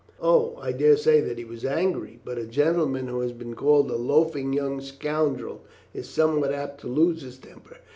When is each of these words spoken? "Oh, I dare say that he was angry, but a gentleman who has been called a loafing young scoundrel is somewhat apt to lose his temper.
"Oh, 0.19 0.55
I 0.59 0.71
dare 0.71 0.97
say 0.97 1.21
that 1.21 1.37
he 1.37 1.45
was 1.45 1.63
angry, 1.63 2.19
but 2.25 2.39
a 2.39 2.47
gentleman 2.47 3.05
who 3.07 3.19
has 3.19 3.33
been 3.33 3.53
called 3.53 3.91
a 3.91 3.95
loafing 3.97 4.51
young 4.51 4.81
scoundrel 4.81 5.61
is 5.93 6.09
somewhat 6.09 6.51
apt 6.51 6.81
to 6.81 6.87
lose 6.87 7.21
his 7.21 7.37
temper. 7.37 7.77